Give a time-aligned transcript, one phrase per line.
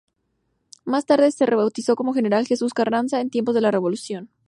[0.83, 4.31] Más tarde se rebautizó como General Jesús Carranza, en tiempos de la revolución.